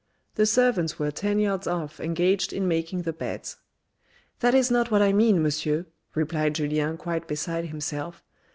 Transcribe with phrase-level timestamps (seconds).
[0.33, 3.57] The servants were ten yards off engaged in making the beds.
[4.39, 5.85] "That is not what I mean, Monsieur,"
[6.15, 8.23] replied Julien quite beside himself.